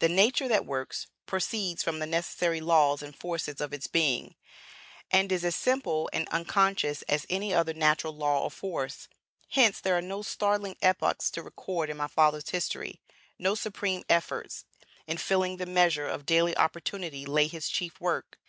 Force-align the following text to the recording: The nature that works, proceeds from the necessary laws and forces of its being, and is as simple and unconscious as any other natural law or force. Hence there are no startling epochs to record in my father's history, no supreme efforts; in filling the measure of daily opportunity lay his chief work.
The 0.00 0.08
nature 0.08 0.48
that 0.48 0.66
works, 0.66 1.06
proceeds 1.26 1.80
from 1.84 2.00
the 2.00 2.04
necessary 2.06 2.60
laws 2.60 3.02
and 3.02 3.14
forces 3.14 3.60
of 3.60 3.72
its 3.72 3.86
being, 3.86 4.34
and 5.12 5.30
is 5.30 5.44
as 5.44 5.54
simple 5.54 6.10
and 6.12 6.28
unconscious 6.30 7.02
as 7.02 7.24
any 7.30 7.54
other 7.54 7.72
natural 7.72 8.12
law 8.16 8.42
or 8.42 8.50
force. 8.50 9.06
Hence 9.50 9.78
there 9.80 9.96
are 9.96 10.02
no 10.02 10.22
startling 10.22 10.76
epochs 10.82 11.30
to 11.30 11.42
record 11.44 11.88
in 11.88 11.96
my 11.98 12.08
father's 12.08 12.50
history, 12.50 13.00
no 13.38 13.54
supreme 13.54 14.02
efforts; 14.08 14.64
in 15.06 15.18
filling 15.18 15.58
the 15.58 15.66
measure 15.66 16.08
of 16.08 16.26
daily 16.26 16.56
opportunity 16.56 17.24
lay 17.24 17.46
his 17.46 17.68
chief 17.68 18.00
work. 18.00 18.38